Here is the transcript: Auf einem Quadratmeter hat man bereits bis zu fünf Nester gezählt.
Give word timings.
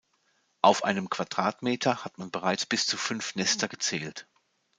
Auf 0.63 0.83
einem 0.83 1.11
Quadratmeter 1.11 2.03
hat 2.03 2.17
man 2.17 2.31
bereits 2.31 2.65
bis 2.65 2.87
zu 2.87 2.97
fünf 2.97 3.35
Nester 3.35 3.67
gezählt. 3.67 4.27